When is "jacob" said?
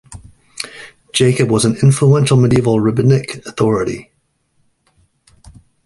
1.13-1.51